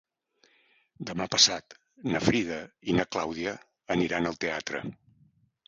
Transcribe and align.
Demà 1.09 1.27
passat 1.35 1.75
na 2.15 2.23
Frida 2.29 2.59
i 2.93 2.97
na 3.01 3.07
Clàudia 3.13 3.55
aniran 3.99 4.33
al 4.33 4.43
teatre. 4.47 4.85